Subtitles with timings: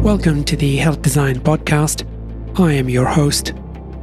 [0.00, 2.06] Welcome to the Health Design Podcast.
[2.58, 3.52] I am your host,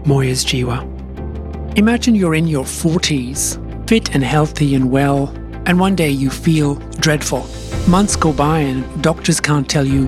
[0.03, 1.75] Moyez Jiwa.
[1.75, 3.57] Imagine you're in your 40s,
[3.89, 5.29] fit and healthy and well,
[5.65, 7.47] and one day you feel dreadful.
[7.87, 10.05] Months go by and doctors can't tell you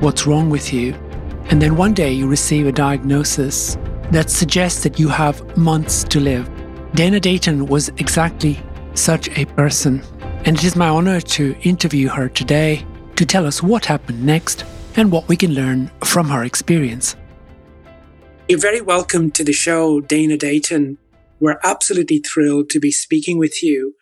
[0.00, 0.92] what's wrong with you.
[1.50, 3.78] And then one day you receive a diagnosis
[4.10, 6.50] that suggests that you have months to live.
[6.94, 8.58] Dana Deighton was exactly
[8.94, 10.02] such a person.
[10.46, 14.64] And it is my honor to interview her today to tell us what happened next
[14.96, 17.16] and what we can learn from her experience.
[18.48, 20.98] You're very welcome to the show, Dana Deighton.
[21.40, 23.94] We're absolutely thrilled to be speaking with you.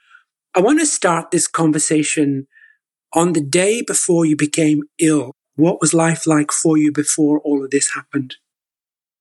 [0.55, 2.47] I want to start this conversation
[3.13, 5.33] on the day before you became ill.
[5.57, 8.37] What was life like for you before all of this happened?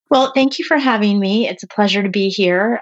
[0.10, 1.48] Well, thank you for having me.
[1.48, 2.82] It's a pleasure to be here.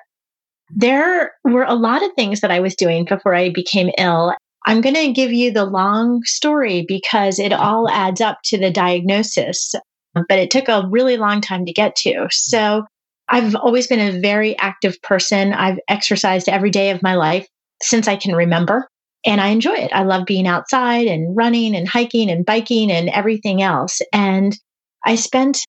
[0.70, 4.34] There were a lot of things that I was doing before I became ill.
[4.66, 8.71] I'm going to give you the long story because it all adds up to the
[8.71, 9.76] diagnosis,
[10.13, 12.27] but it took a really long time to get to.
[12.32, 12.85] So
[13.27, 15.54] I've always been a very active person.
[15.54, 17.48] I've exercised every day of my life
[17.82, 18.88] since I can remember,
[19.26, 19.91] and I enjoy it.
[19.93, 24.01] I love being outside and running and hiking and biking and everything else.
[24.13, 24.57] And
[25.05, 25.60] I spent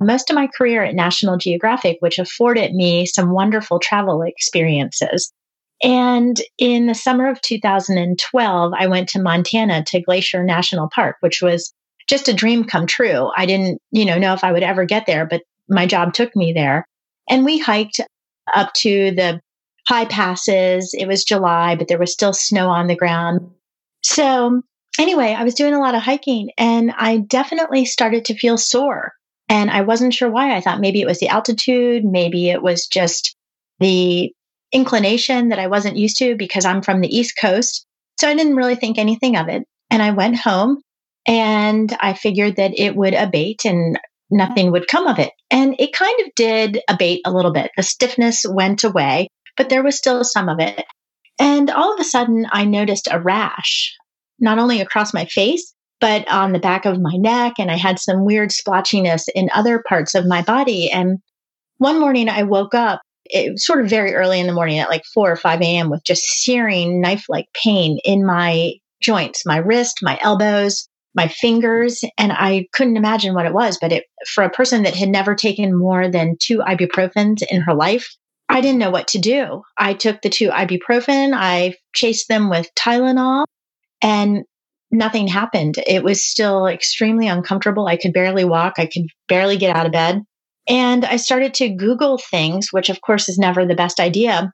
[0.00, 5.32] most of my career at National Geographic, which afforded me some wonderful travel experiences.
[5.82, 11.42] And in the summer of 2012, I went to Montana to Glacier National Park, which
[11.42, 11.72] was
[12.08, 13.30] just a dream come true.
[13.36, 16.36] I didn't, you know, know if I would ever get there, but my job took
[16.36, 16.86] me there.
[17.28, 18.00] And we hiked
[18.52, 19.40] up to the
[19.88, 20.94] high passes.
[20.96, 23.50] It was July, but there was still snow on the ground.
[24.02, 24.62] So,
[24.98, 29.12] anyway, I was doing a lot of hiking and I definitely started to feel sore.
[29.48, 30.56] And I wasn't sure why.
[30.56, 33.36] I thought maybe it was the altitude, maybe it was just
[33.80, 34.32] the
[34.72, 37.86] inclination that I wasn't used to because I'm from the East Coast.
[38.18, 39.64] So I didn't really think anything of it.
[39.90, 40.80] And I went home
[41.26, 43.98] and I figured that it would abate and
[44.30, 45.32] nothing would come of it.
[45.50, 47.70] And it kind of did abate a little bit.
[47.76, 50.84] The stiffness went away, but there was still some of it.
[51.38, 53.94] And all of a sudden, I noticed a rash,
[54.38, 57.54] not only across my face, but on the back of my neck.
[57.58, 60.90] And I had some weird splotchiness in other parts of my body.
[60.90, 61.18] And
[61.78, 64.90] one morning I woke up it was sort of very early in the morning at
[64.90, 65.90] like 4 or 5 a.m.
[65.90, 72.02] with just searing knife like pain in my joints, my wrist, my elbows, my fingers.
[72.18, 73.78] And I couldn't imagine what it was.
[73.80, 77.74] But it, for a person that had never taken more than two ibuprofens in her
[77.74, 78.16] life,
[78.48, 79.62] I didn't know what to do.
[79.78, 83.44] I took the two ibuprofen, I chased them with Tylenol,
[84.02, 84.44] and
[84.90, 85.76] nothing happened.
[85.86, 87.86] It was still extremely uncomfortable.
[87.86, 90.22] I could barely walk, I could barely get out of bed.
[90.68, 94.52] And I started to Google things, which of course is never the best idea.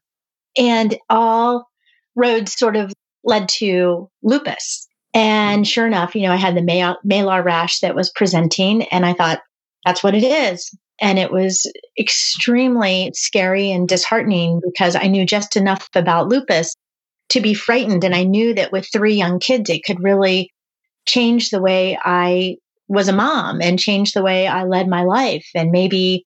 [0.57, 1.69] And all
[2.17, 2.93] roads sort of
[3.25, 4.87] led to lupus.
[5.15, 9.15] And sure enough, you know, I had the malar rash that was presenting, and I
[9.15, 9.41] thought,
[9.85, 10.71] that's what it is.
[11.01, 16.75] And it was extremely scary and disheartening because I knew just enough about lupus
[17.31, 18.05] to be frightened.
[18.05, 20.51] And I knew that with three young kids, it could really
[21.07, 22.57] change the way I
[22.89, 26.25] was a mom and changed the way I led my life and maybe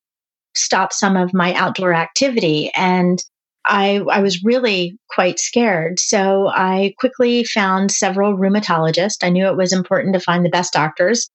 [0.55, 2.71] stop some of my outdoor activity.
[2.75, 3.23] And
[3.65, 5.99] I, I was really quite scared.
[5.99, 9.23] So I quickly found several rheumatologists.
[9.23, 11.28] I knew it was important to find the best doctors.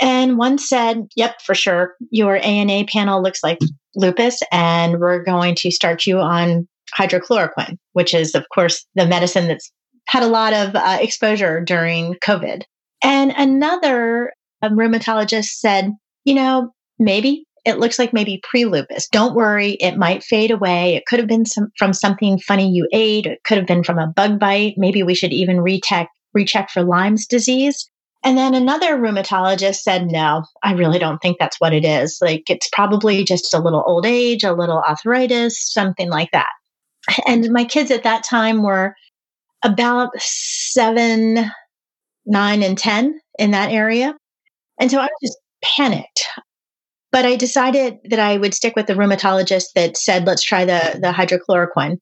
[0.00, 1.94] And one said, Yep, for sure.
[2.10, 3.58] Your ANA panel looks like
[3.94, 6.66] lupus, and we're going to start you on
[6.98, 9.70] hydrochloroquine, which is, of course, the medicine that's
[10.06, 12.62] had a lot of uh, exposure during COVID.
[13.02, 15.92] And another a rheumatologist said,
[16.24, 19.08] you know, maybe it looks like maybe pre lupus.
[19.08, 20.94] Don't worry, it might fade away.
[20.94, 23.26] It could have been some, from something funny you ate.
[23.26, 24.74] It could have been from a bug bite.
[24.76, 27.88] Maybe we should even recheck, recheck for Lyme's disease.
[28.22, 32.18] And then another rheumatologist said, no, I really don't think that's what it is.
[32.20, 36.48] Like it's probably just a little old age, a little arthritis, something like that.
[37.26, 38.94] And my kids at that time were
[39.62, 41.50] about seven,
[42.26, 44.14] nine, and 10 in that area.
[44.80, 46.26] And so I was just panicked.
[47.12, 50.98] But I decided that I would stick with the rheumatologist that said, let's try the,
[51.00, 51.98] the hydrochloroquine.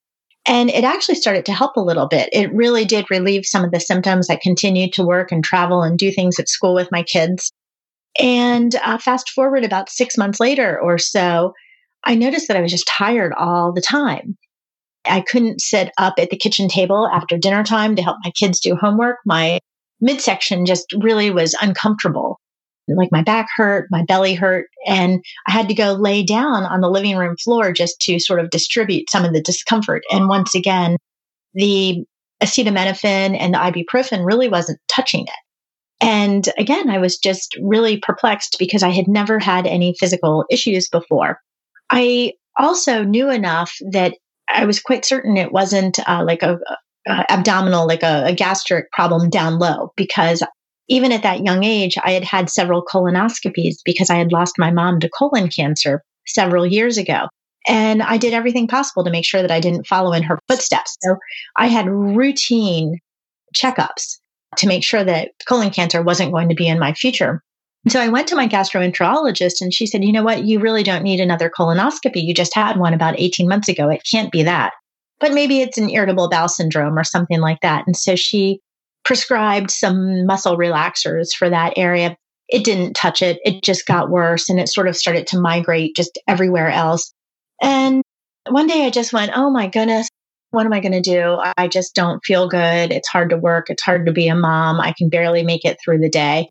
[0.46, 2.28] And it actually started to help a little bit.
[2.32, 4.30] It really did relieve some of the symptoms.
[4.30, 7.52] I continued to work and travel and do things at school with my kids.
[8.18, 11.52] And uh, fast forward about six months later or so,
[12.04, 14.36] I noticed that I was just tired all the time.
[15.04, 18.60] I couldn't sit up at the kitchen table after dinner time to help my kids
[18.60, 19.16] do homework.
[19.26, 19.58] My
[20.00, 22.38] midsection just really was uncomfortable
[22.96, 26.80] like my back hurt, my belly hurt, and I had to go lay down on
[26.80, 30.02] the living room floor just to sort of distribute some of the discomfort.
[30.10, 30.96] And once again,
[31.54, 32.04] the
[32.42, 35.30] acetaminophen and the ibuprofen really wasn't touching it.
[36.00, 40.88] And again, I was just really perplexed because I had never had any physical issues
[40.88, 41.40] before.
[41.90, 44.14] I also knew enough that
[44.48, 46.58] I was quite certain it wasn't uh, like a,
[47.08, 50.42] abdominal, like a, a gastric problem down low, because
[50.88, 54.70] even at that young age, I had had several colonoscopies because I had lost my
[54.70, 57.28] mom to colon cancer several years ago.
[57.66, 60.96] And I did everything possible to make sure that I didn't follow in her footsteps.
[61.02, 61.16] So
[61.56, 62.98] I had routine
[63.54, 64.18] checkups
[64.56, 67.42] to make sure that colon cancer wasn't going to be in my future.
[67.88, 70.44] So I went to my gastroenterologist and she said, you know what?
[70.44, 72.22] You really don't need another colonoscopy.
[72.22, 73.88] You just had one about 18 months ago.
[73.88, 74.72] It can't be that.
[75.20, 77.84] But maybe it's an irritable bowel syndrome or something like that.
[77.86, 78.60] And so she
[79.08, 82.14] prescribed some muscle relaxers for that area.
[82.46, 83.38] It didn't touch it.
[83.42, 87.14] It just got worse and it sort of started to migrate just everywhere else.
[87.62, 88.02] And
[88.50, 90.08] one day I just went, oh my goodness,
[90.50, 91.38] what am I going to do?
[91.56, 92.92] I just don't feel good.
[92.92, 93.70] It's hard to work.
[93.70, 94.78] It's hard to be a mom.
[94.78, 96.50] I can barely make it through the day.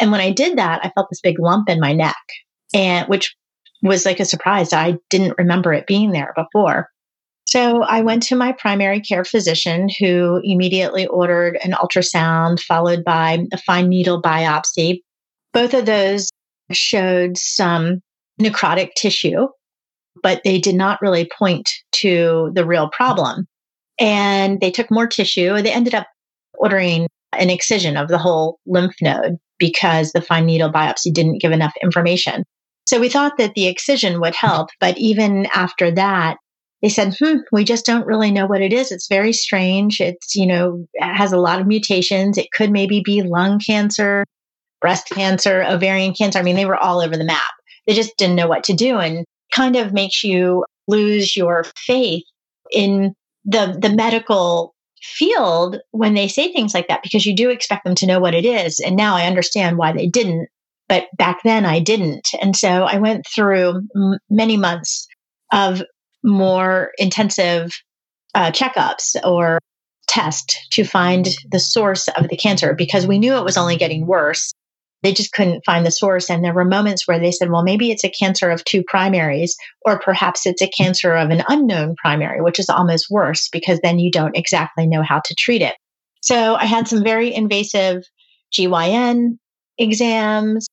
[0.00, 2.16] And when I did that, I felt this big lump in my neck,
[2.72, 3.36] and which
[3.82, 4.72] was like a surprise.
[4.72, 6.88] I didn't remember it being there before.
[7.50, 13.38] So I went to my primary care physician who immediately ordered an ultrasound followed by
[13.54, 15.00] a fine needle biopsy.
[15.54, 16.28] Both of those
[16.72, 18.02] showed some
[18.38, 19.46] necrotic tissue,
[20.22, 23.46] but they did not really point to the real problem.
[23.98, 25.62] And they took more tissue.
[25.62, 26.06] They ended up
[26.58, 31.52] ordering an excision of the whole lymph node because the fine needle biopsy didn't give
[31.52, 32.44] enough information.
[32.84, 34.68] So we thought that the excision would help.
[34.80, 36.36] But even after that,
[36.82, 38.92] they said, hmm, we just don't really know what it is.
[38.92, 40.00] It's very strange.
[40.00, 42.38] It's, you know, has a lot of mutations.
[42.38, 44.24] It could maybe be lung cancer,
[44.80, 46.38] breast cancer, ovarian cancer.
[46.38, 47.42] I mean, they were all over the map.
[47.86, 52.24] They just didn't know what to do and kind of makes you lose your faith
[52.70, 53.14] in
[53.44, 57.94] the, the medical field when they say things like that because you do expect them
[57.96, 58.78] to know what it is.
[58.78, 60.48] And now I understand why they didn't.
[60.88, 62.28] But back then I didn't.
[62.40, 65.06] And so I went through m- many months
[65.52, 65.82] of
[66.28, 67.72] more intensive
[68.34, 69.58] uh, checkups or
[70.06, 74.06] test to find the source of the cancer because we knew it was only getting
[74.06, 74.52] worse.
[75.02, 76.28] They just couldn't find the source.
[76.28, 79.56] And there were moments where they said, well, maybe it's a cancer of two primaries,
[79.82, 83.98] or perhaps it's a cancer of an unknown primary, which is almost worse because then
[83.98, 85.76] you don't exactly know how to treat it.
[86.20, 88.02] So I had some very invasive
[88.52, 89.38] GYN
[89.78, 90.66] exams.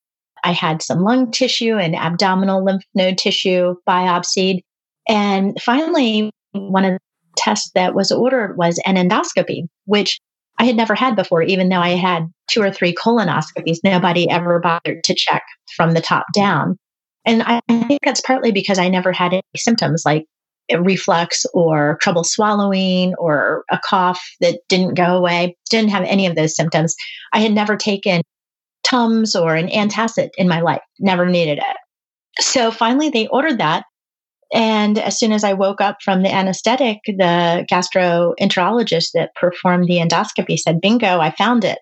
[0.44, 4.62] I had some lung tissue and abdominal lymph node tissue biopsied.
[5.08, 7.00] And finally, one of the
[7.38, 10.20] tests that was ordered was an endoscopy, which
[10.58, 13.80] I had never had before, even though I had two or three colonoscopies.
[13.84, 15.44] Nobody ever bothered to check
[15.76, 16.78] from the top down.
[17.26, 20.26] And I think that's partly because I never had any symptoms like
[20.80, 25.58] reflux or trouble swallowing or a cough that didn't go away.
[25.70, 26.96] Didn't have any of those symptoms.
[27.34, 28.22] I had never taken
[28.84, 31.78] Tums or an antacid in my life, never needed it.
[32.40, 33.84] So finally, they ordered that.
[34.56, 39.98] And as soon as I woke up from the anesthetic, the gastroenterologist that performed the
[39.98, 41.80] endoscopy said, Bingo, I found it.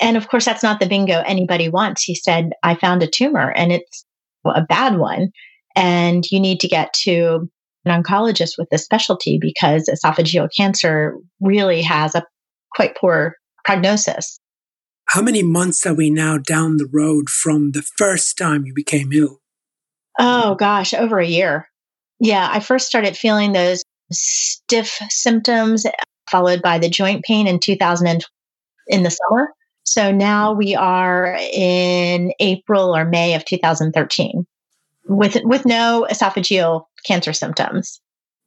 [0.00, 2.02] And of course, that's not the bingo anybody wants.
[2.02, 4.06] He said, I found a tumor and it's
[4.46, 5.32] a bad one.
[5.76, 7.50] And you need to get to
[7.84, 12.24] an oncologist with this specialty because esophageal cancer really has a
[12.74, 13.36] quite poor
[13.66, 14.40] prognosis.
[15.08, 19.12] How many months are we now down the road from the first time you became
[19.12, 19.40] ill?
[20.18, 21.68] Oh gosh, over a year.
[22.20, 25.90] Yeah, I first started feeling those stiff symptoms eh,
[26.30, 28.24] followed by the joint pain in 2000
[28.88, 29.48] in the summer.
[29.84, 34.46] So now we are in April or May of 2013
[35.06, 38.00] with with no esophageal cancer symptoms.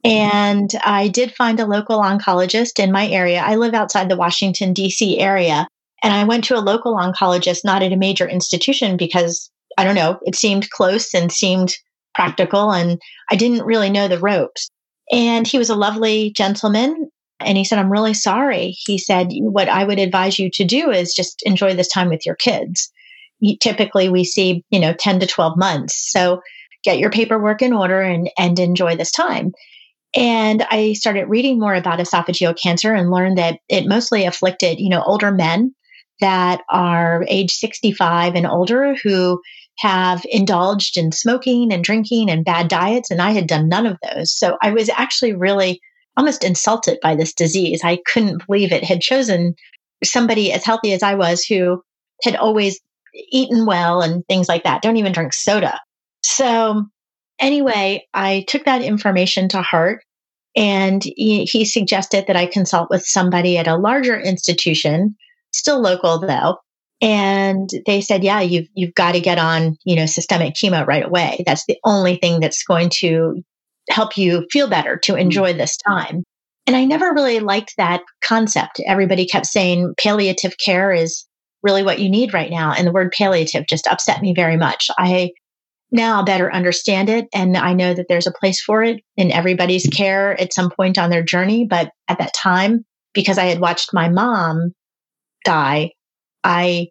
[0.03, 3.41] And I did find a local oncologist in my area.
[3.43, 5.67] I live outside the Washington DC area,
[6.01, 9.95] and I went to a local oncologist not at a major institution because I don't
[9.95, 11.75] know, it seemed close and seemed
[12.17, 14.69] practical and I didn't really know the ropes.
[15.11, 17.09] And he was a lovely gentleman.
[17.39, 18.75] And he said, I'm really sorry.
[18.85, 22.25] He said, What I would advise you to do is just enjoy this time with
[22.25, 22.91] your kids.
[23.61, 26.11] typically, we see, you know, 10 to 12 months.
[26.11, 26.41] So
[26.83, 29.51] get your paperwork in order and, and enjoy this time.
[30.15, 34.89] And I started reading more about esophageal cancer and learned that it mostly afflicted, you
[34.89, 35.75] know, older men
[36.19, 39.39] that are age 65 and older who
[39.77, 43.97] have indulged in smoking and drinking and bad diets, and I had done none of
[44.01, 44.35] those.
[44.35, 45.81] So I was actually really
[46.15, 47.81] almost insulted by this disease.
[47.83, 49.55] I couldn't believe it had chosen
[50.03, 51.81] somebody as healthy as I was who
[52.23, 52.79] had always
[53.13, 54.81] eaten well and things like that.
[54.81, 55.79] Don't even drink soda.
[56.23, 56.85] So,
[57.39, 60.03] anyway, I took that information to heart
[60.55, 65.15] and he, he suggested that I consult with somebody at a larger institution,
[65.51, 66.57] still local though,
[67.01, 71.05] And they said, yeah, you've, you've got to get on, you know, systemic chemo right
[71.05, 71.43] away.
[71.45, 73.43] That's the only thing that's going to
[73.89, 75.19] help you feel better to hmm.
[75.19, 76.23] enjoy this time.
[76.65, 78.81] And I never really liked that concept.
[78.85, 81.25] Everybody kept saying palliative care is
[81.63, 82.73] really what you need right now.
[82.73, 84.89] And the word palliative just upset me very much.
[84.97, 85.31] I
[85.91, 87.27] now better understand it.
[87.33, 90.97] And I know that there's a place for it in everybody's care at some point
[90.97, 91.65] on their journey.
[91.65, 94.73] But at that time, because I had watched my mom
[95.45, 95.91] die,
[96.47, 96.87] I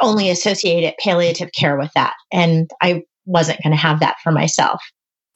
[0.00, 2.14] only associated palliative care with that.
[2.32, 4.80] And I wasn't going to have that for myself.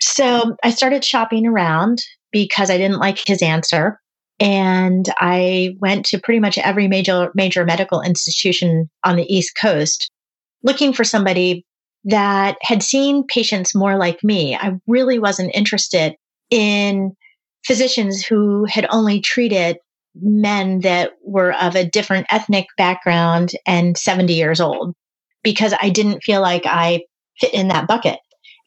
[0.00, 1.98] So I started shopping around
[2.30, 3.98] because I didn't like his answer.
[4.38, 10.12] And I went to pretty much every major, major medical institution on the East Coast
[10.62, 11.64] looking for somebody
[12.04, 14.54] that had seen patients more like me.
[14.54, 16.14] I really wasn't interested
[16.50, 17.12] in
[17.64, 19.78] physicians who had only treated
[20.14, 24.94] men that were of a different ethnic background and 70 years old
[25.42, 27.02] because I didn't feel like I
[27.40, 28.18] fit in that bucket.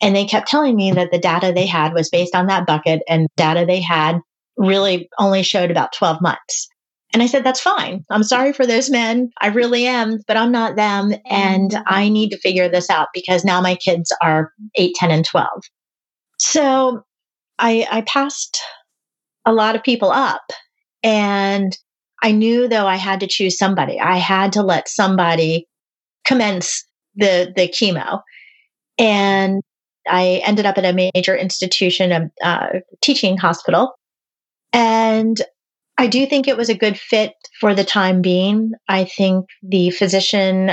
[0.02, 3.02] And they kept telling me that the data they had was based on that bucket
[3.08, 4.20] and data they had
[4.58, 6.68] really only showed about 12 months.
[7.14, 8.06] And I said, that's fine.
[8.10, 9.32] I'm sorry for those men.
[9.40, 11.14] I really am, but I'm not them.
[11.30, 15.26] And I need to figure this out because now my kids are 8, 10, and
[15.26, 15.48] 12.
[16.40, 17.04] So
[17.60, 18.62] I, I passed
[19.46, 20.42] a lot of people up
[21.04, 21.78] and
[22.22, 24.00] I knew though I had to choose somebody.
[24.00, 25.68] I had to let somebody
[26.26, 28.22] commence the, the chemo.
[28.98, 29.62] And
[30.08, 33.94] I ended up at a major institution, a uh, teaching hospital.
[34.74, 35.42] And
[35.98, 38.74] I do think it was a good fit for the time being.
[38.88, 40.72] I think the physician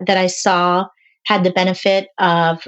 [0.00, 0.86] that I saw
[1.26, 2.66] had the benefit of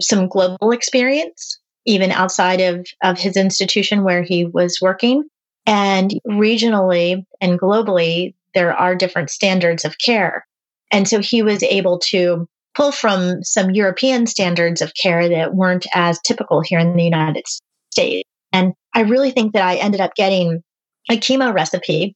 [0.00, 5.24] some global experience, even outside of, of his institution where he was working.
[5.66, 10.46] And regionally and globally, there are different standards of care.
[10.90, 15.86] And so he was able to pull from some European standards of care that weren't
[15.94, 17.44] as typical here in the United
[17.90, 18.28] States.
[18.52, 20.62] And I really think that I ended up getting
[21.10, 22.14] a chemo recipe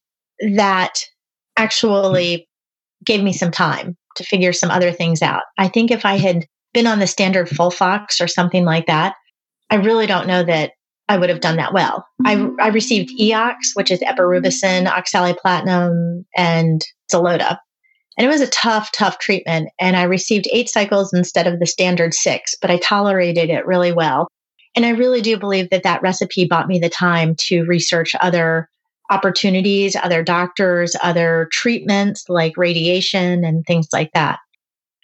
[0.54, 0.94] that
[1.56, 2.46] actually
[3.04, 5.42] gave me some time to figure some other things out.
[5.58, 9.14] I think if I had been on the standard FOLFOX or something like that,
[9.70, 10.72] I really don't know that
[11.08, 12.06] I would have done that well.
[12.24, 12.60] I, mm-hmm.
[12.60, 16.82] I received EOX, which is epirubicin, oxaliplatinum, and
[17.12, 17.58] Xeloda.
[18.18, 19.68] And it was a tough, tough treatment.
[19.78, 23.92] And I received eight cycles instead of the standard six, but I tolerated it really
[23.92, 24.28] well.
[24.74, 28.68] And I really do believe that that recipe bought me the time to research other
[29.10, 34.38] opportunities, other doctors, other treatments like radiation and things like that.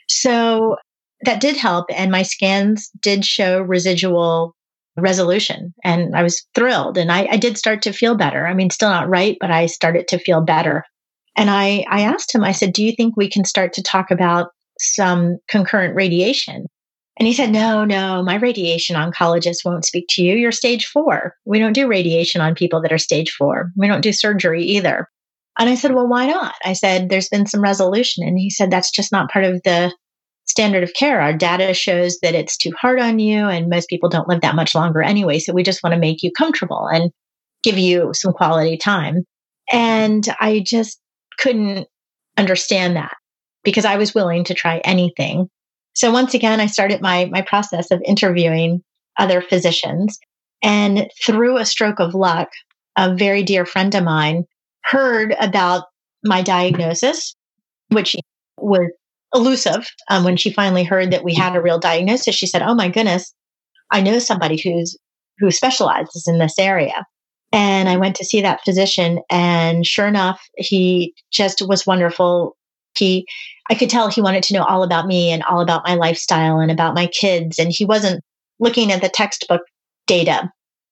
[0.08, 0.76] So
[1.24, 1.86] that did help.
[1.94, 4.54] And my scans did show residual
[4.96, 5.74] resolution.
[5.84, 6.98] And I was thrilled.
[6.98, 8.46] And I, I did start to feel better.
[8.46, 10.84] I mean, still not right, but I started to feel better.
[11.36, 14.10] And I, I asked him, I said, Do you think we can start to talk
[14.10, 16.66] about some concurrent radiation?
[17.18, 20.36] And he said, No, no, my radiation oncologist won't speak to you.
[20.36, 21.34] You're stage four.
[21.44, 23.70] We don't do radiation on people that are stage four.
[23.76, 25.08] We don't do surgery either.
[25.58, 26.54] And I said, Well, why not?
[26.64, 28.26] I said, There's been some resolution.
[28.26, 29.92] And he said, That's just not part of the
[30.52, 31.20] standard of care.
[31.20, 34.54] Our data shows that it's too hard on you, and most people don't live that
[34.54, 35.38] much longer anyway.
[35.38, 37.10] So we just want to make you comfortable and
[37.64, 39.24] give you some quality time.
[39.72, 41.00] And I just
[41.38, 41.88] couldn't
[42.36, 43.16] understand that
[43.64, 45.48] because I was willing to try anything.
[45.94, 48.82] So once again, I started my, my process of interviewing
[49.18, 50.18] other physicians.
[50.62, 52.50] And through a stroke of luck,
[52.96, 54.44] a very dear friend of mine
[54.84, 55.84] heard about
[56.24, 57.34] my diagnosis,
[57.88, 58.16] which
[58.58, 58.90] was
[59.34, 59.86] elusive.
[60.10, 62.88] Um, when she finally heard that we had a real diagnosis, she said, "Oh my
[62.88, 63.32] goodness,
[63.90, 64.96] I know somebody who's
[65.38, 67.06] who specializes in this area."
[67.52, 72.56] And I went to see that physician, and sure enough, he just was wonderful.
[72.96, 73.26] He,
[73.70, 76.58] I could tell he wanted to know all about me and all about my lifestyle
[76.60, 77.58] and about my kids.
[77.58, 78.22] And he wasn't
[78.58, 79.62] looking at the textbook
[80.06, 80.50] data.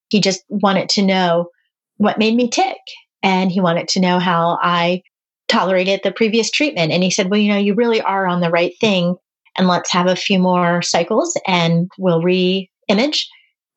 [0.09, 1.49] He just wanted to know
[1.97, 2.79] what made me tick.
[3.23, 5.03] And he wanted to know how I
[5.51, 6.93] tolerated the previous treatment.
[6.93, 9.17] And he said, Well, you know, you really are on the right thing.
[9.59, 13.29] And let's have a few more cycles and we'll re image.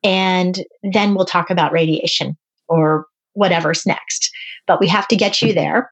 [0.04, 2.38] And then we'll talk about radiation
[2.68, 4.30] or whatever's next.
[4.68, 5.92] But we have to get you there.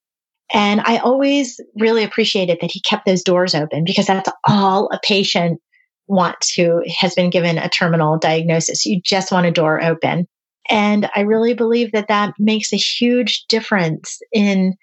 [0.54, 5.00] And I always really appreciated that he kept those doors open because that's all a
[5.04, 5.60] patient
[6.08, 8.86] wants who has been given a terminal diagnosis.
[8.86, 10.28] You just want a door open.
[10.70, 14.76] And I really believe that that makes a huge difference in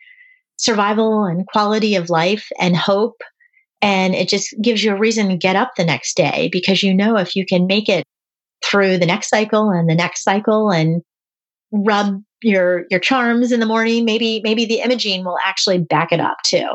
[0.58, 3.22] survival and quality of life and hope.
[3.80, 6.92] And it just gives you a reason to get up the next day because you
[6.94, 8.04] know if you can make it
[8.64, 11.02] through the next cycle and the next cycle and
[11.72, 16.20] rub your your charms in the morning, maybe maybe the imaging will actually back it
[16.20, 16.68] up too.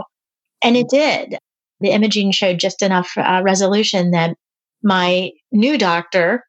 [0.63, 1.37] And it did.
[1.81, 4.35] the imaging showed just enough uh, resolution that
[4.83, 6.43] my new doctor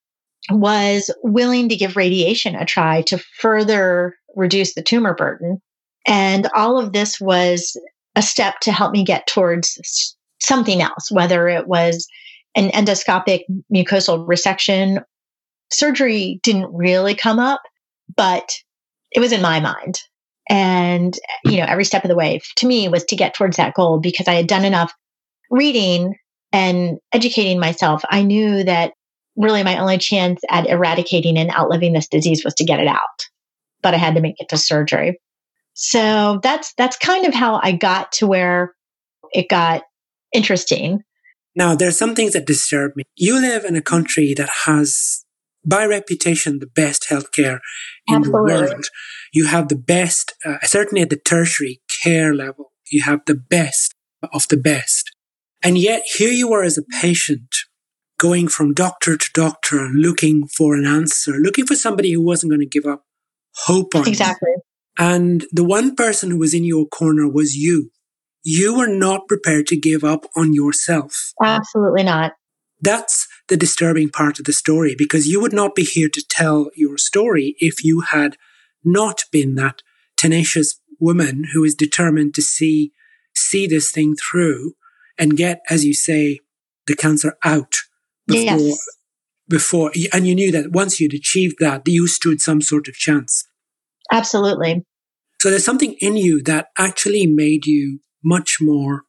[0.51, 5.61] was willing to give radiation a try to further reduce the tumor burden.
[6.07, 7.81] And all of this was
[8.17, 12.07] a step to help me get towards something else, whether it was
[12.55, 13.43] an endoscopic
[13.73, 15.03] mucosal resection.
[15.73, 17.61] Surgery didn't really come up,
[18.17, 18.53] but
[19.11, 19.99] it was in my mind.
[20.49, 23.75] And, you know, every step of the way to me was to get towards that
[23.75, 24.93] goal because I had done enough
[25.51, 26.17] reading
[26.53, 28.03] and educating myself.
[28.11, 28.93] I knew that
[29.37, 33.01] really my only chance at eradicating and outliving this disease was to get it out.
[33.83, 35.19] But I had to make it to surgery.
[35.75, 38.75] So that's that's kind of how I got to where
[39.33, 39.83] it got
[40.33, 41.01] interesting.
[41.57, 43.05] Now, there are some things that disturb me.
[43.17, 45.25] You live in a country that has,
[45.65, 47.61] by reputation, the best healthcare
[48.09, 48.53] in Absolutely.
[48.53, 48.87] the world.
[49.33, 53.95] You have the best, uh, certainly at the tertiary care level, you have the best
[54.33, 55.15] of the best.
[55.63, 57.55] And yet here you are as a patient
[58.19, 62.61] going from doctor to doctor, looking for an answer, looking for somebody who wasn't going
[62.61, 63.05] to give up
[63.67, 64.51] hope on exactly.
[64.55, 64.63] You.
[64.99, 67.91] And the one person who was in your corner was you.
[68.43, 71.33] You were not prepared to give up on yourself.
[71.43, 72.33] Absolutely not.
[72.81, 76.71] That's the disturbing part of the story because you would not be here to tell
[76.77, 78.37] your story if you had
[78.85, 79.83] not been that
[80.17, 82.93] tenacious woman who is determined to see
[83.35, 84.75] see this thing through
[85.19, 86.39] and get as you say
[86.87, 87.77] the cancer out
[88.27, 88.89] before yes.
[89.49, 93.45] before and you knew that once you'd achieved that you stood some sort of chance
[94.15, 94.83] absolutely.
[95.41, 99.03] So there's something in you that actually made you much more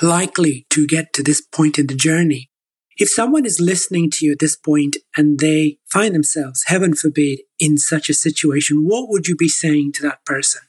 [0.00, 2.50] likely to get to this point in the journey.
[2.96, 7.40] If someone is listening to you at this point and they find themselves heaven forbid
[7.58, 10.62] in such a situation what would you be saying to that person?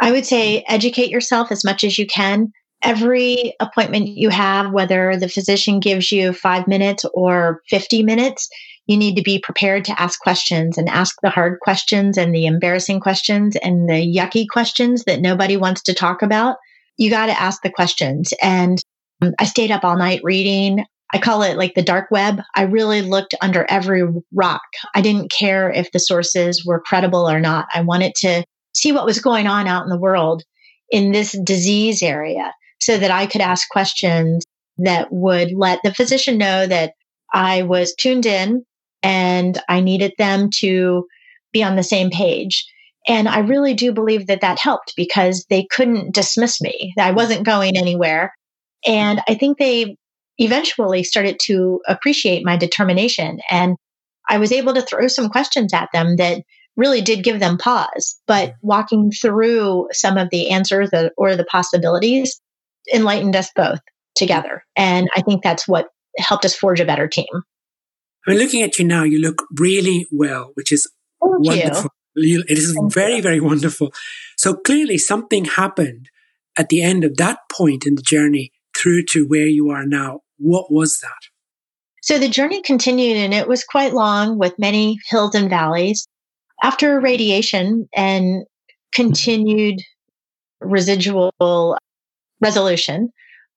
[0.00, 2.52] I would say educate yourself as much as you can.
[2.82, 8.48] Every appointment you have, whether the physician gives you five minutes or 50 minutes,
[8.88, 12.46] you need to be prepared to ask questions and ask the hard questions and the
[12.46, 16.56] embarrassing questions and the yucky questions that nobody wants to talk about.
[16.96, 18.32] You got to ask the questions.
[18.42, 18.82] And
[19.22, 20.84] um, I stayed up all night reading.
[21.12, 22.40] I call it like the dark web.
[22.56, 24.62] I really looked under every rock.
[24.94, 27.68] I didn't care if the sources were credible or not.
[27.74, 28.42] I wanted to
[28.74, 30.42] see what was going on out in the world
[30.90, 34.44] in this disease area so that I could ask questions
[34.78, 36.94] that would let the physician know that
[37.34, 38.64] I was tuned in
[39.02, 41.06] and I needed them to
[41.52, 42.66] be on the same page.
[43.06, 46.92] And I really do believe that that helped because they couldn't dismiss me.
[46.98, 48.34] I wasn't going anywhere.
[48.86, 49.96] And I think they
[50.36, 53.38] eventually started to appreciate my determination.
[53.50, 53.76] And
[54.28, 56.42] I was able to throw some questions at them that
[56.76, 58.20] really did give them pause.
[58.26, 62.40] But walking through some of the answers or the possibilities
[62.92, 63.80] enlightened us both
[64.14, 64.64] together.
[64.76, 67.26] And I think that's what helped us forge a better team.
[68.26, 71.90] I mean, looking at you now, you look really well, which is Thank wonderful.
[72.14, 72.44] You.
[72.48, 73.22] It is Thank very, you.
[73.22, 73.92] very wonderful.
[74.36, 76.08] So clearly something happened
[76.56, 80.20] at the end of that point in the journey through to where you are now.
[80.38, 81.28] What was that?
[82.02, 86.06] So the journey continued and it was quite long with many hills and valleys.
[86.62, 88.44] After radiation and
[88.92, 89.80] continued
[90.60, 91.78] residual
[92.40, 93.10] resolution.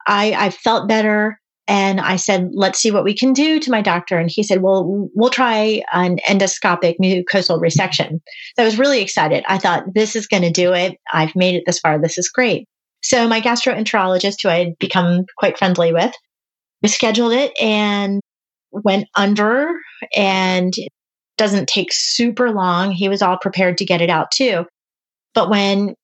[0.08, 3.82] I, I felt better and I said, let's see what we can do to my
[3.82, 4.18] doctor.
[4.18, 8.20] And he said, well, we'll try an endoscopic mucosal resection.
[8.56, 9.44] So I was really excited.
[9.48, 10.98] I thought, this is going to do it.
[11.14, 12.02] I've made it this far.
[12.02, 12.68] This is great.
[13.04, 16.14] So my gastroenterologist, who I had become quite friendly with,
[16.86, 18.22] scheduled it and
[18.72, 19.70] went under
[20.16, 20.74] and
[21.38, 22.92] doesn't take super long.
[22.92, 24.66] He was all prepared to get it out too.
[25.34, 25.96] But when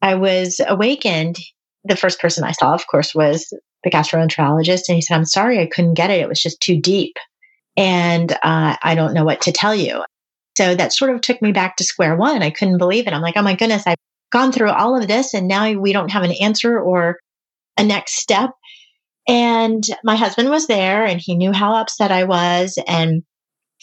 [0.00, 1.36] I was awakened,
[1.84, 3.52] the first person I saw, of course, was
[3.84, 4.88] the gastroenterologist.
[4.88, 6.20] And he said, I'm sorry, I couldn't get it.
[6.20, 7.16] It was just too deep.
[7.76, 10.04] And uh, I don't know what to tell you.
[10.56, 12.42] So that sort of took me back to square one.
[12.42, 13.12] I couldn't believe it.
[13.12, 13.96] I'm like, oh my goodness, I've
[14.32, 17.18] gone through all of this and now we don't have an answer or
[17.76, 18.50] a next step.
[19.28, 22.78] And my husband was there and he knew how upset I was.
[22.88, 23.22] And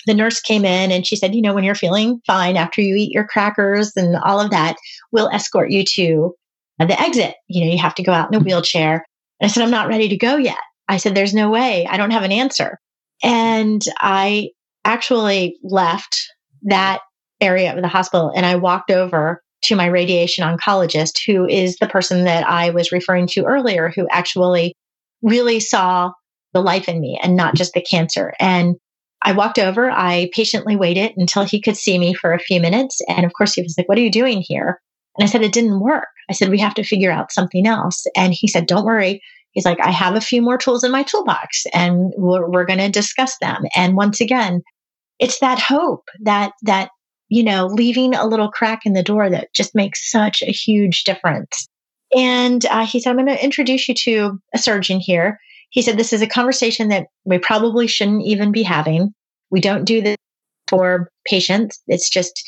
[0.06, 2.96] the nurse came in and she said, you know, when you're feeling fine after you
[2.96, 4.76] eat your crackers and all of that,
[5.12, 6.36] we'll escort you to
[6.80, 7.36] the exit.
[7.48, 9.06] You know, you have to go out in a wheelchair.
[9.40, 10.58] And I said, I'm not ready to go yet.
[10.88, 11.88] I said, there's no way.
[11.88, 12.78] I don't have an answer.
[13.24, 14.50] And I
[14.84, 16.18] actually left
[16.64, 17.00] that
[17.42, 21.88] area of the hospital and I walked over to my radiation oncologist, who is the
[21.88, 24.76] person that I was referring to earlier, who actually
[25.22, 26.12] really saw
[26.54, 28.34] the life in me and not just the cancer.
[28.40, 28.76] And
[29.22, 33.02] I walked over, I patiently waited until he could see me for a few minutes.
[33.08, 34.80] And of course, he was like, What are you doing here?
[35.18, 36.08] And I said, It didn't work.
[36.30, 38.06] I said, we have to figure out something else.
[38.16, 39.22] And he said, don't worry.
[39.52, 42.80] He's like, I have a few more tools in my toolbox and we're, we're going
[42.80, 43.64] to discuss them.
[43.76, 44.62] And once again,
[45.20, 46.90] it's that hope that, that,
[47.30, 51.04] you know, leaving a little crack in the door that just makes such a huge
[51.06, 51.68] difference.
[52.16, 55.40] And uh, he said, I'm going to introduce you to a surgeon here.
[55.70, 59.14] He said, This is a conversation that we probably shouldn't even be having.
[59.50, 60.18] We don't do this
[60.68, 61.82] for patients.
[61.88, 62.44] It's just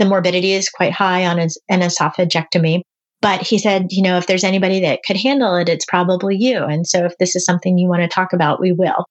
[0.00, 2.80] the morbidity is quite high on an esophagectomy.
[3.20, 6.64] But he said, you know, if there's anybody that could handle it, it's probably you.
[6.64, 9.04] And so if this is something you want to talk about, we will.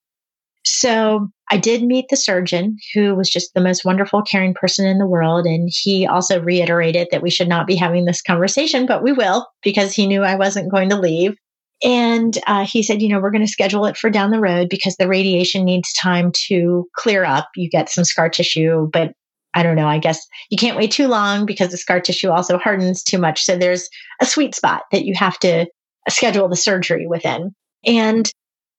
[0.65, 4.97] So I did meet the surgeon who was just the most wonderful, caring person in
[4.97, 5.45] the world.
[5.45, 9.47] And he also reiterated that we should not be having this conversation, but we will
[9.63, 11.35] because he knew I wasn't going to leave.
[11.83, 14.67] And uh, he said, you know, we're going to schedule it for down the road
[14.69, 17.47] because the radiation needs time to clear up.
[17.55, 19.13] You get some scar tissue, but
[19.53, 19.87] I don't know.
[19.87, 23.43] I guess you can't wait too long because the scar tissue also hardens too much.
[23.43, 23.89] So there's
[24.21, 25.65] a sweet spot that you have to
[26.07, 27.53] schedule the surgery within.
[27.85, 28.31] And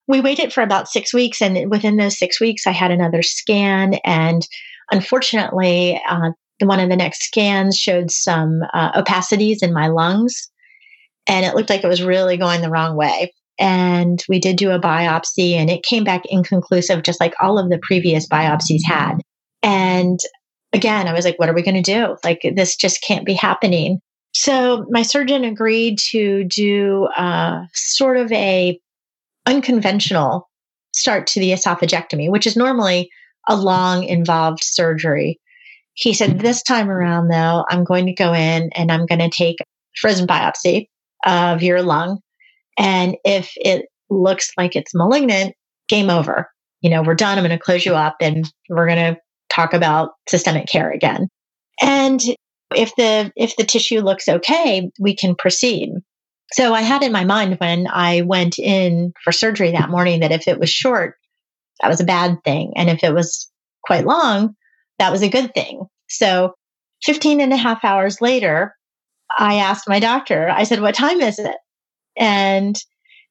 [0.06, 1.40] we waited for about six weeks.
[1.40, 3.94] And within those six weeks, I had another scan.
[4.04, 4.46] And
[4.90, 6.30] unfortunately, uh,
[6.60, 10.50] one of the next scans showed some uh, opacities in my lungs.
[11.26, 13.32] And it looked like it was really going the wrong way.
[13.58, 17.68] And we did do a biopsy and it came back inconclusive, just like all of
[17.68, 19.18] the previous biopsies had.
[19.62, 20.18] And
[20.72, 22.16] again, I was like, what are we going to do?
[22.24, 24.00] Like, this just can't be happening.
[24.32, 28.78] So my surgeon agreed to do uh, sort of a
[29.46, 30.48] unconventional
[30.94, 33.10] start to the esophagectomy, which is normally
[33.48, 35.40] a long, involved surgery.
[35.94, 39.28] He said, this time around, though, I'm going to go in and I'm going to
[39.28, 39.58] take
[40.00, 40.86] frozen biopsy
[41.26, 42.20] of your lung.
[42.78, 45.54] And if it looks like it's malignant,
[45.88, 46.48] game over.
[46.80, 47.36] You know, we're done.
[47.36, 49.20] I'm going to close you up and we're going to
[49.60, 51.28] talk about systemic care again.
[51.80, 52.20] And
[52.74, 55.90] if the if the tissue looks okay, we can proceed.
[56.52, 60.32] So I had in my mind when I went in for surgery that morning that
[60.32, 61.14] if it was short,
[61.80, 62.72] that was a bad thing.
[62.76, 63.50] And if it was
[63.84, 64.56] quite long,
[64.98, 65.84] that was a good thing.
[66.08, 66.54] So
[67.04, 68.74] 15 and a half hours later,
[69.36, 71.56] I asked my doctor, I said, What time is it?
[72.16, 72.76] And,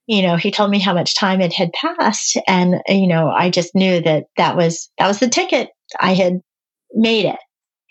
[0.07, 2.37] you know, he told me how much time it had passed.
[2.47, 5.69] And, you know, I just knew that that was, that was the ticket.
[5.99, 6.39] I had
[6.93, 7.39] made it.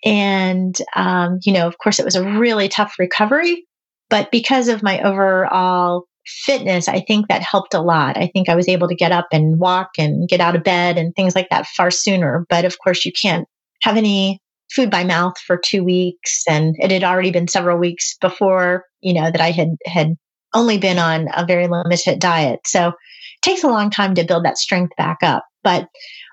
[0.04, 3.64] And, um, you know, of course, it was a really tough recovery,
[4.10, 6.04] but because of my overall
[6.44, 8.16] fitness, I think that helped a lot.
[8.16, 10.98] I think I was able to get up and walk and get out of bed
[10.98, 12.46] and things like that far sooner.
[12.48, 13.46] But of course, you can't
[13.82, 16.42] have any food by mouth for two weeks.
[16.48, 20.14] And it had already been several weeks before, you know, that I had, had
[20.54, 22.60] only been on a very limited diet.
[22.66, 22.94] So it
[23.42, 25.44] takes a long time to build that strength back up.
[25.64, 25.88] But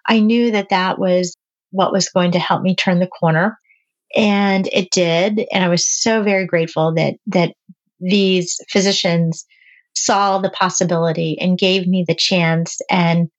[0.07, 1.35] I knew that that was
[1.75, 3.59] what was going to help me turn the corner.
[4.15, 5.45] And it did.
[5.51, 7.53] And I was so very grateful that, that
[7.99, 9.45] these physicians
[9.93, 13.29] saw the possibility and gave me the chance and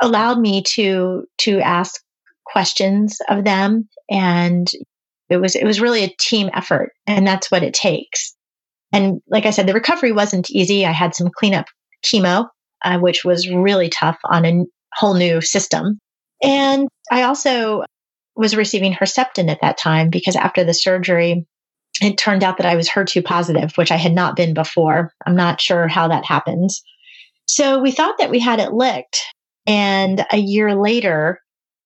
[0.00, 2.00] allowed me to, to ask
[2.46, 3.88] questions of them.
[4.10, 4.68] And
[5.28, 6.92] it was, it was really a team effort.
[7.06, 8.34] And that's what it takes.
[8.92, 10.86] And like I said, the recovery wasn't easy.
[10.86, 11.66] I had some cleanup
[12.04, 12.48] chemo,
[12.84, 16.00] uh, which was really tough on a whole new system.
[16.42, 17.84] And I also
[18.36, 21.46] was receiving Herceptin at that time because after the surgery,
[22.00, 25.12] it turned out that I was HER2 positive, which I had not been before.
[25.26, 26.82] I'm not sure how that happens.
[27.46, 29.24] So we thought that we had it licked.
[29.66, 31.40] And a year later,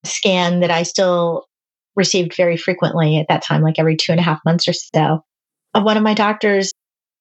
[0.04, 1.46] scan that I still
[1.94, 5.24] received very frequently at that time, like every two and a half months or so.
[5.74, 6.72] Uh, one of my doctors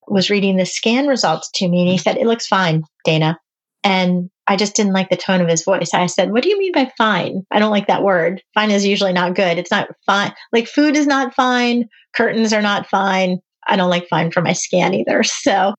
[0.07, 3.39] was reading the scan results to me and he said, It looks fine, Dana.
[3.83, 5.93] And I just didn't like the tone of his voice.
[5.93, 7.43] I said, What do you mean by fine?
[7.51, 8.41] I don't like that word.
[8.53, 9.57] Fine is usually not good.
[9.57, 10.33] It's not fine.
[10.51, 11.87] Like food is not fine.
[12.15, 13.39] Curtains are not fine.
[13.67, 15.23] I don't like fine for my scan either.
[15.41, 15.73] So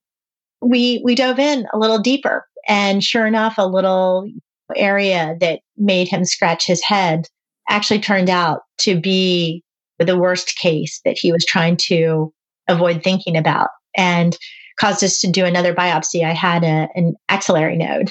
[0.60, 2.46] we we dove in a little deeper.
[2.68, 4.28] And sure enough, a little
[4.76, 7.26] area that made him scratch his head
[7.68, 9.62] actually turned out to be
[9.98, 12.32] the worst case that he was trying to
[12.68, 13.68] avoid thinking about.
[13.96, 14.36] And
[14.80, 16.24] caused us to do another biopsy.
[16.24, 18.10] I had a, an axillary node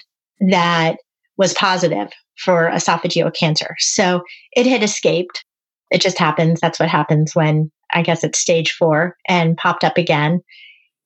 [0.50, 0.98] that
[1.38, 3.76] was positive for esophageal cancer.
[3.80, 4.22] So
[4.54, 5.44] it had escaped.
[5.92, 6.60] It just happens.
[6.60, 10.42] That's what happens when I guess it's stage four and popped up again.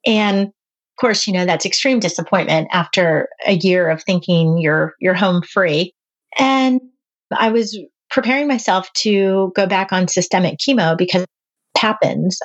[0.05, 5.13] And of course, you know, that's extreme disappointment after a year of thinking you're you're
[5.13, 5.93] home free.
[6.37, 6.79] And
[7.35, 7.77] I was
[8.09, 11.29] preparing myself to go back on systemic chemo because it
[11.77, 12.39] happens.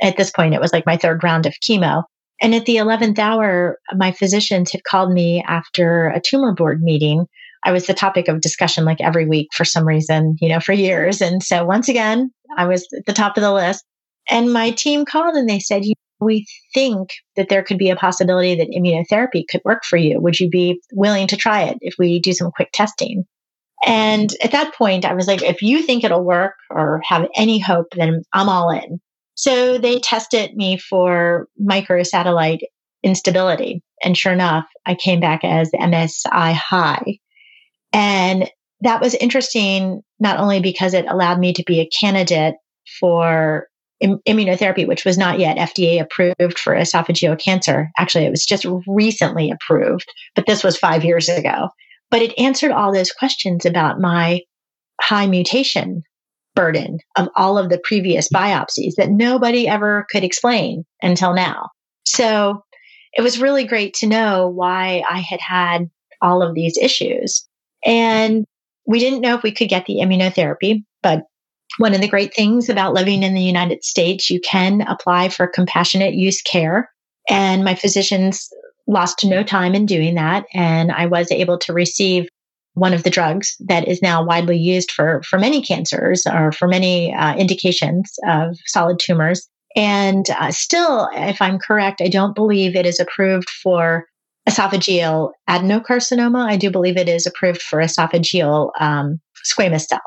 [0.00, 2.04] At this point, it was like my third round of chemo.
[2.40, 7.26] And at the 11th hour, my physicians had called me after a tumor board meeting.
[7.64, 10.72] I was the topic of discussion like every week for some reason, you know, for
[10.72, 11.20] years.
[11.20, 13.84] And so once again, I was at the top of the list.
[14.28, 15.82] And my team called and they said,
[16.20, 20.20] we think that there could be a possibility that immunotherapy could work for you.
[20.20, 23.24] Would you be willing to try it if we do some quick testing?
[23.84, 27.58] And at that point, I was like, if you think it'll work or have any
[27.58, 29.00] hope, then I'm all in.
[29.36, 32.62] So they tested me for microsatellite
[33.02, 33.82] instability.
[34.02, 37.18] And sure enough, I came back as MSI high.
[37.92, 42.54] And that was interesting, not only because it allowed me to be a candidate
[43.00, 43.68] for
[44.00, 47.90] Im- immunotherapy, which was not yet FDA approved for esophageal cancer.
[47.98, 51.68] Actually, it was just recently approved, but this was five years ago.
[52.10, 54.40] But it answered all those questions about my
[55.00, 56.02] high mutation
[56.56, 61.68] burden of all of the previous biopsies that nobody ever could explain until now.
[62.04, 62.64] So
[63.12, 65.88] it was really great to know why I had had
[66.20, 67.46] all of these issues.
[67.84, 68.44] And
[68.86, 71.22] we didn't know if we could get the immunotherapy, but
[71.78, 75.46] one of the great things about living in the United States, you can apply for
[75.46, 76.90] compassionate use care.
[77.28, 78.48] And my physicians
[78.86, 80.46] lost no time in doing that.
[80.54, 82.28] And I was able to receive
[82.76, 86.68] one of the drugs that is now widely used for, for many cancers or for
[86.68, 89.48] many uh, indications of solid tumors.
[89.74, 94.04] And uh, still, if I'm correct, I don't believe it is approved for
[94.46, 96.46] esophageal adenocarcinoma.
[96.46, 100.02] I do believe it is approved for esophageal um, squamous cell.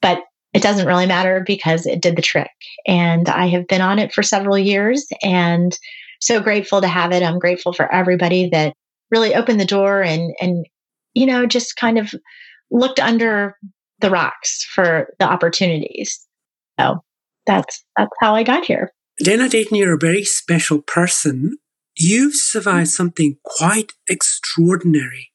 [0.00, 0.20] But
[0.54, 2.52] it doesn't really matter because it did the trick.
[2.86, 5.76] And I have been on it for several years and
[6.20, 7.24] so grateful to have it.
[7.24, 8.74] I'm grateful for everybody that
[9.10, 10.64] really opened the door and, and,
[11.16, 12.14] you know, just kind of
[12.70, 13.56] looked under
[14.00, 16.24] the rocks for the opportunities.
[16.78, 17.02] So
[17.46, 18.92] that's, that's how I got here.
[19.18, 21.56] Dana Deighton, you're a very special person.
[21.96, 25.32] You've survived something quite extraordinary.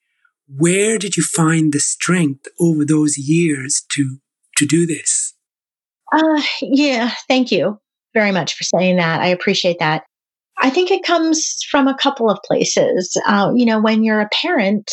[0.47, 4.17] Where did you find the strength over those years to
[4.57, 5.33] to do this?
[6.13, 7.79] Uh, yeah, thank you
[8.13, 9.21] very much for saying that.
[9.21, 10.03] I appreciate that.
[10.59, 13.17] I think it comes from a couple of places.
[13.25, 14.91] Uh, you know, when you're a parent,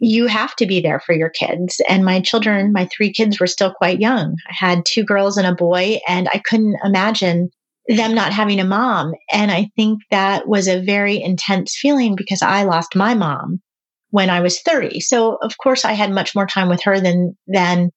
[0.00, 1.80] you have to be there for your kids.
[1.88, 4.36] And my children, my three kids were still quite young.
[4.48, 7.50] I had two girls and a boy, and I couldn't imagine
[7.86, 9.12] them not having a mom.
[9.32, 13.60] And I think that was a very intense feeling because I lost my mom
[14.10, 15.00] when I was 30.
[15.00, 17.90] So of course I had much more time with her than, than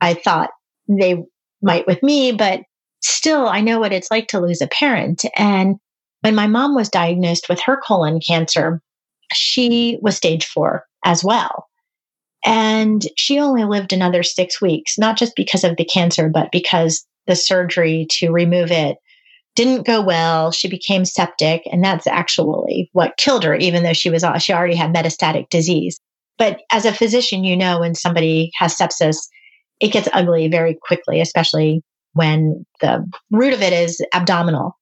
[0.00, 0.50] I thought
[0.88, 1.22] they
[1.62, 2.60] might with me, but
[3.00, 5.24] still, I know what it's like to lose a parent.
[5.36, 5.76] And
[6.22, 8.80] when my mom was diagnosed with her colon cancer,
[9.32, 11.66] she was stage four as well.
[12.44, 17.04] And she only lived another six weeks, not just because of the cancer, but because
[17.26, 18.98] the surgery to remove it
[19.56, 20.52] didn't go well.
[20.52, 24.76] She became septic, and that's actually what killed her, even though she was she already
[24.76, 25.98] had metastatic disease.
[26.36, 29.16] But as a physician, you know when somebody has sepsis,
[29.80, 34.76] it gets ugly very quickly, especially when the root of it is abdominal.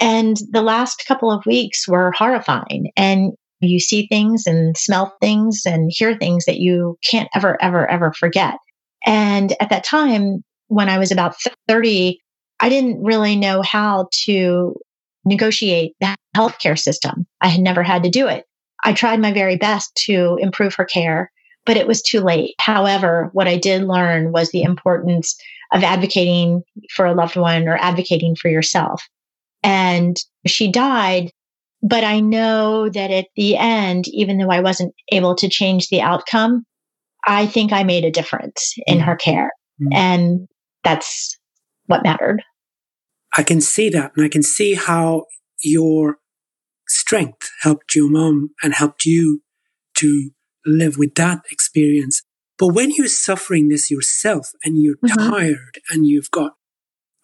[0.00, 2.92] And the last couple of weeks were horrifying.
[2.96, 7.90] And you see things and smell things and hear things that you can't ever, ever,
[7.90, 8.56] ever forget.
[9.04, 11.36] And at that time, when I was about
[11.68, 12.20] 30,
[12.60, 14.74] I didn't really know how to
[15.24, 17.26] negotiate the healthcare system.
[17.40, 18.44] I had never had to do it.
[18.84, 21.30] I tried my very best to improve her care
[21.66, 22.54] but it was too late.
[22.60, 25.36] However, what I did learn was the importance
[25.72, 26.62] of advocating
[26.94, 29.06] for a loved one or advocating for yourself.
[29.62, 30.16] And
[30.46, 31.32] she died,
[31.82, 36.00] but I know that at the end, even though I wasn't able to change the
[36.00, 36.64] outcome,
[37.26, 39.50] I think I made a difference in her care.
[39.80, 39.92] Mm-hmm.
[39.92, 40.48] And
[40.84, 41.38] that's
[41.86, 42.42] what mattered.
[43.36, 44.12] I can see that.
[44.16, 45.24] And I can see how
[45.62, 46.16] your
[46.88, 49.42] strength helped your mom and helped you
[49.96, 50.30] to
[50.64, 52.22] live with that experience.
[52.58, 55.30] But when you're suffering this yourself and you're mm-hmm.
[55.30, 56.52] tired and you've got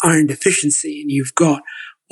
[0.03, 1.63] iron deficiency and you've got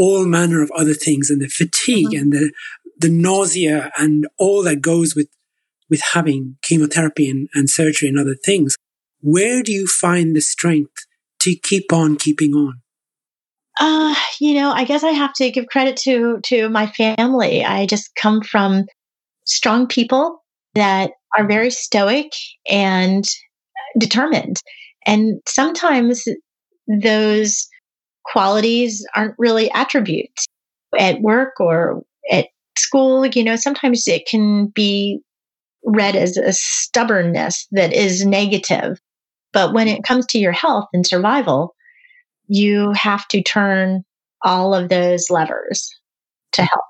[0.01, 2.23] all manner of other things and the fatigue mm-hmm.
[2.23, 2.53] and the,
[2.99, 5.29] the nausea and all that goes with,
[5.91, 8.77] with having chemotherapy and, and surgery and other things,
[9.21, 11.05] where do you find the strength
[11.41, 12.81] to keep on keeping on?
[13.79, 17.65] Uh, you know, I guess I have to give credit to to my family.
[17.65, 18.87] I just come from
[19.47, 20.43] strong people
[20.75, 22.33] that are very stoic
[22.69, 23.25] and
[23.99, 24.61] determined.
[25.07, 26.25] And sometimes
[27.03, 27.69] those
[28.31, 30.47] qualities aren't really attributes
[30.99, 32.47] at work or at
[32.79, 33.27] school.
[33.27, 35.21] You know, sometimes it can be
[35.85, 38.99] read as a stubbornness that is negative.
[39.53, 41.75] But when it comes to your health and survival,
[42.47, 44.05] you have to turn
[44.43, 45.91] all of those levers
[46.53, 46.85] to help.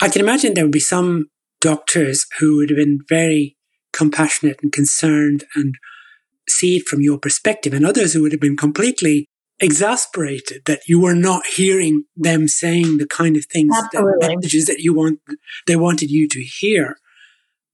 [0.00, 1.26] I can imagine there would be some
[1.60, 3.56] doctors who would have been very
[3.92, 5.74] compassionate and concerned and
[6.48, 9.26] see it from your perspective, and others who would have been completely
[9.60, 14.12] exasperated that you were not hearing them saying the kind of things Absolutely.
[14.20, 15.20] that messages that you want
[15.66, 16.96] they wanted you to hear.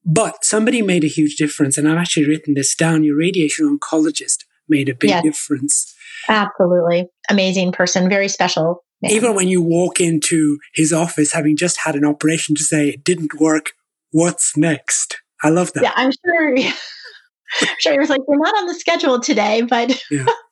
[0.04, 3.02] But somebody made a huge difference, and I've actually written this down.
[3.02, 5.22] Your radiation oncologist made a big Yes.
[5.24, 5.94] difference.
[6.28, 7.06] Absolutely.
[7.28, 8.84] Amazing person, very special.
[9.02, 9.10] man.
[9.12, 13.04] Even when you walk into his office having just had an operation to say it
[13.04, 13.72] didn't work,
[14.10, 15.18] what's next?
[15.42, 15.82] I love that.
[15.82, 16.56] yeah, I'm sure.
[17.62, 20.24] I'm sure he was like, "We're not on the schedule today," but Yeah.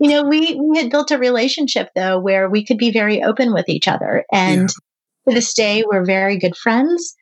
[0.00, 3.52] you know, we we had built a relationship though where we could be very open
[3.52, 7.14] with each other, and to this day, we're very good friends.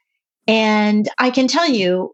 [0.46, 2.12] And I can tell you,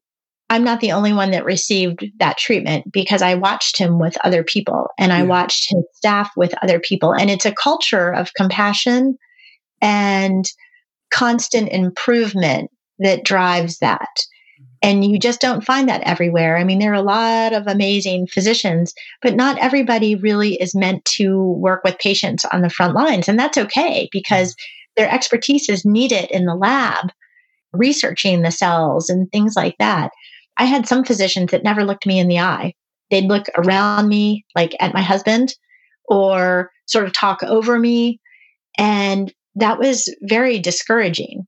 [0.48, 4.42] I'm not the only one that received that treatment because I watched him with other
[4.42, 9.16] people, and I watched his staff with other people, and it's a culture of compassion
[9.80, 10.44] and
[11.12, 14.08] constant improvement that drives that.
[14.82, 16.58] And you just don't find that everywhere.
[16.58, 18.92] I mean, there are a lot of amazing physicians,
[19.22, 23.28] but not everybody really is meant to work with patients on the front lines.
[23.28, 25.02] And that's okay because mm-hmm.
[25.02, 27.12] their expertise is needed in the lab,
[27.72, 30.10] researching the cells and things like that.
[30.58, 32.74] I had some physicians that never looked me in the eye.
[33.10, 35.54] They'd look around me, like at my husband,
[36.06, 38.20] or sort of talk over me.
[38.78, 41.46] And that was very discouraging.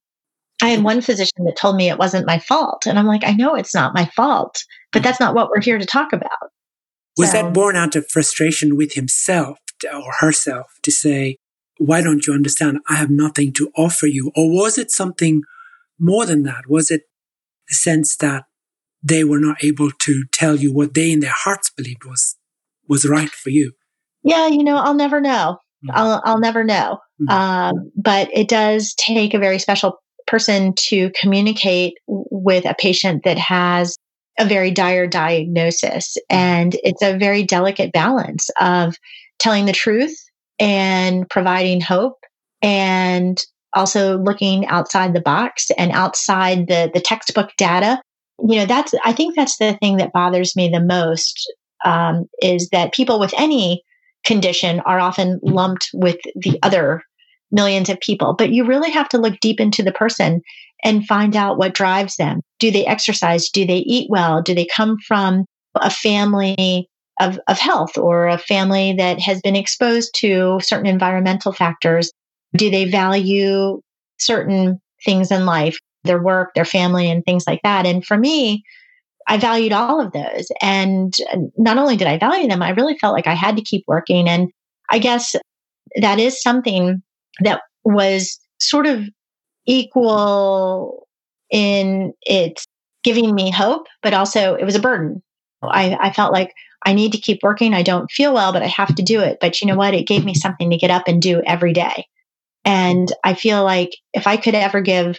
[0.64, 2.86] I had one physician that told me it wasn't my fault.
[2.86, 5.78] And I'm like, I know it's not my fault, but that's not what we're here
[5.78, 6.30] to talk about.
[7.16, 9.58] Was So- that born out of frustration with himself
[9.92, 11.36] or herself to say,
[11.78, 12.78] why don't you understand?
[12.88, 14.30] I have nothing to offer you.
[14.36, 15.42] Or was it something
[15.98, 16.62] more than that?
[16.68, 17.02] Was it
[17.68, 18.44] the sense that
[19.02, 22.36] they were not able to tell you what they in their hearts believed was,
[22.88, 23.72] was right for you?
[24.22, 25.58] Yeah, you know, I'll never know.
[25.84, 25.90] Mhm.
[25.92, 26.98] I'll, I'll never know.
[27.20, 27.30] Mhm.
[27.32, 33.38] Um, but it does take a very special person to communicate with a patient that
[33.38, 33.96] has
[34.38, 36.16] a very dire diagnosis.
[36.28, 38.96] And it's a very delicate balance of
[39.38, 40.16] telling the truth
[40.58, 42.18] and providing hope
[42.62, 43.40] and
[43.74, 48.00] also looking outside the box and outside the, the textbook data.
[48.48, 51.52] You know, that's, I think that's the thing that bothers me the most
[51.84, 53.82] um, is that people with any
[54.24, 57.02] condition are often lumped with the other
[57.54, 58.34] millions of people.
[58.34, 60.42] But you really have to look deep into the person
[60.82, 62.40] and find out what drives them.
[62.58, 63.48] Do they exercise?
[63.48, 64.42] Do they eat well?
[64.42, 66.88] Do they come from a family
[67.20, 72.12] of, of health or a family that has been exposed to certain environmental factors?
[72.56, 73.80] Do they value
[74.18, 77.86] certain things in life, their work, their family, and things like that?
[77.86, 78.62] And for me,
[79.26, 80.48] I valued all of those.
[80.60, 81.14] And
[81.56, 84.28] not only did I value them, I really felt like I had to keep working.
[84.28, 84.50] And
[84.90, 85.34] I guess
[86.00, 87.02] that is something
[87.40, 89.04] that was sort of
[89.66, 91.06] equal
[91.50, 92.66] in its
[93.02, 95.22] giving me hope, but also it was a burden.
[95.62, 96.52] I, I felt like
[96.84, 97.74] I need to keep working.
[97.74, 99.38] I don't feel well, but I have to do it.
[99.40, 99.94] But you know what?
[99.94, 102.06] It gave me something to get up and do every day.
[102.64, 105.18] And I feel like if I could ever give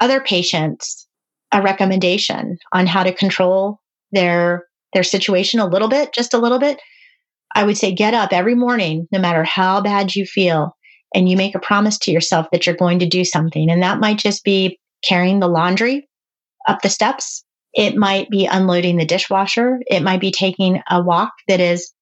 [0.00, 1.06] other patients
[1.52, 3.80] a recommendation on how to control
[4.12, 6.80] their their situation a little bit, just a little bit,
[7.54, 10.76] I would say get up every morning, no matter how bad you feel,
[11.14, 13.70] and you make a promise to yourself that you're going to do something.
[13.70, 16.08] And that might just be carrying the laundry
[16.66, 17.44] up the steps.
[17.72, 19.78] It might be unloading the dishwasher.
[19.86, 21.92] It might be taking a walk that is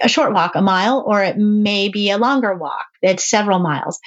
[0.00, 3.98] a short walk, a mile, or it may be a longer walk that's several miles.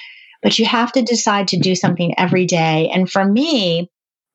[0.42, 2.90] But you have to decide to do something every day.
[2.92, 3.90] And for me,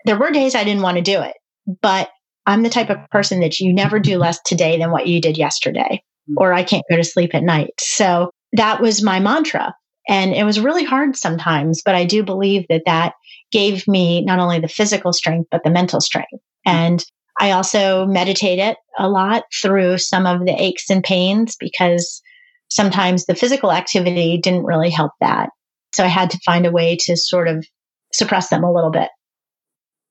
[0.06, 1.36] there were days I didn't want to do it,
[1.82, 2.10] but
[2.46, 5.38] I'm the type of person that you never do less today than what you did
[5.38, 6.36] yesterday, mm-hmm.
[6.38, 7.74] or I can't go to sleep at night.
[7.80, 9.76] So that was my mantra.
[10.08, 13.14] And it was really hard sometimes, but I do believe that that
[13.52, 16.32] gave me not only the physical strength, but the mental strength.
[16.34, 16.76] Mm-hmm.
[16.78, 17.06] And
[17.40, 22.22] I also meditated a lot through some of the aches and pains because
[22.70, 25.50] sometimes the physical activity didn't really help that.
[25.94, 27.66] So I had to find a way to sort of
[28.14, 29.10] suppress them a little bit.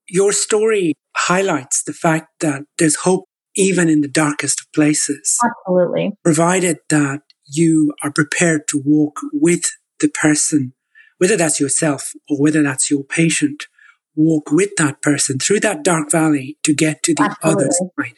[0.08, 3.24] Your story highlights the fact that there's hope
[3.56, 6.12] even in the darkest of places, Absolutely.
[6.24, 9.64] provided that you are prepared to walk with
[10.00, 10.72] the person,
[11.18, 13.64] whether that's yourself or whether that's your patient,
[14.16, 17.64] walk with that person through that dark valley to get to the Absolutely.
[17.64, 18.16] other side.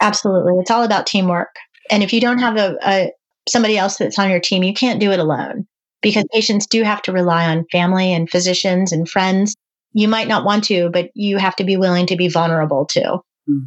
[0.00, 0.54] Absolutely.
[0.60, 1.54] It's all about teamwork.
[1.90, 3.12] And if you don't have a, a
[3.48, 5.66] somebody else that's on your team, you can't do it alone
[6.02, 9.54] because patients do have to rely on family and physicians and friends.
[9.92, 13.20] You might not want to, but you have to be willing to be vulnerable too.
[13.46, 13.58] Hmm.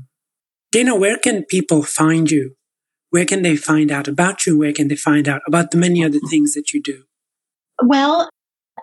[0.72, 2.56] Dana, where can people find you?
[3.10, 4.58] Where can they find out about you?
[4.58, 7.04] Where can they find out about the many other things that you do?
[7.84, 8.30] Well,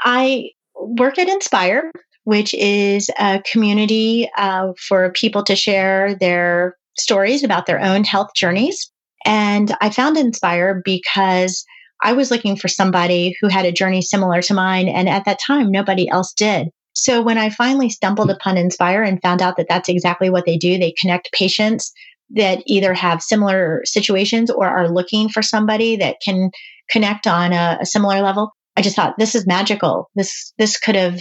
[0.02, 1.90] I work at Inspire,
[2.24, 8.30] which is a community uh, for people to share their stories about their own health
[8.34, 8.90] journeys.
[9.24, 11.64] And I found Inspire because
[12.02, 14.88] I was looking for somebody who had a journey similar to mine.
[14.88, 16.68] And at that time, nobody else did.
[16.92, 20.56] So when I finally stumbled upon Inspire and found out that that's exactly what they
[20.56, 21.92] do, they connect patients
[22.30, 26.50] that either have similar situations or are looking for somebody that can
[26.90, 28.52] connect on a, a similar level.
[28.76, 30.10] I just thought this is magical.
[30.14, 31.20] This this could have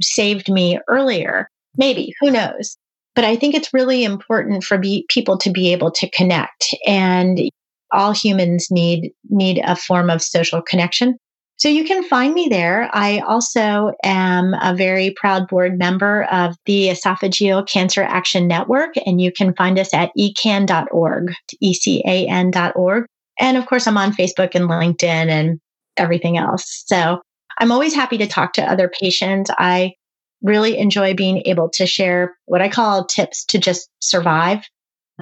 [0.00, 1.48] saved me earlier.
[1.76, 2.76] Maybe, who knows?
[3.14, 7.40] But I think it's really important for be, people to be able to connect and
[7.92, 11.16] all humans need need a form of social connection.
[11.58, 12.90] So you can find me there.
[12.92, 19.22] I also am a very proud board member of the Esophageal Cancer Action Network, and
[19.22, 21.32] you can find us at ecan.org,
[21.62, 23.06] E-C-A-N.org.
[23.40, 25.58] And of course, I'm on Facebook and LinkedIn and
[25.96, 26.84] everything else.
[26.86, 27.20] So
[27.58, 29.50] I'm always happy to talk to other patients.
[29.58, 29.92] I
[30.42, 34.64] really enjoy being able to share what I call tips to just survive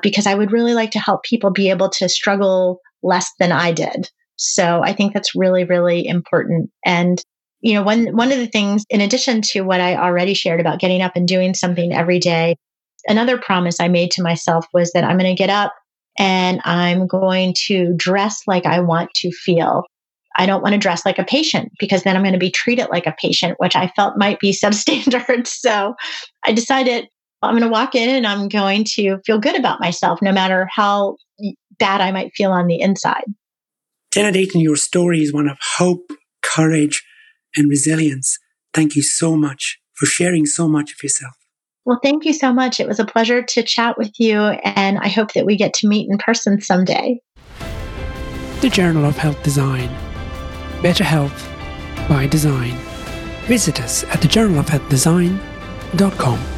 [0.02, 3.72] because I would really like to help people be able to struggle less than I
[3.72, 4.10] did.
[4.36, 6.70] So I think that's really, really important.
[6.84, 7.22] And,
[7.60, 10.80] you know, one, one of the things, in addition to what I already shared about
[10.80, 12.56] getting up and doing something every day,
[13.06, 15.72] another promise I made to myself was that I'm going to get up
[16.18, 19.84] and I'm going to dress like I want to feel.
[20.36, 22.88] I don't want to dress like a patient because then I'm going to be treated
[22.90, 25.46] like a patient, which I felt might be substandard.
[25.46, 25.94] So
[26.44, 27.08] I decided
[27.42, 30.68] I'm going to walk in and I'm going to feel good about myself, no matter
[30.70, 31.16] how
[31.78, 33.24] bad I might feel on the inside.
[34.10, 36.10] Dana Deighton, your story is one of hope,
[36.42, 37.04] courage,
[37.56, 38.38] and resilience.
[38.72, 41.34] Thank you so much for sharing so much of yourself.
[41.84, 42.80] Well, thank you so much.
[42.80, 45.88] It was a pleasure to chat with you, and I hope that we get to
[45.88, 47.20] meet in person someday.
[48.60, 49.90] The Journal of Health Design.
[50.84, 51.48] Better health
[52.10, 52.76] by design.
[53.46, 56.53] Visit us at thejournalofhealthdesign.com.